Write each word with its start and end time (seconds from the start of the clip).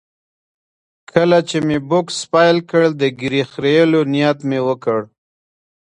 کله 1.11 1.37
چې 1.49 1.57
مې 1.67 1.77
بوکس 1.89 2.17
پیل 2.31 2.57
کړ، 2.69 2.83
د 3.01 3.03
ږیرې 3.19 3.43
خریلو 3.51 3.99
نیت 4.13 4.39
مې 4.49 4.59
وکړ. 4.67 4.99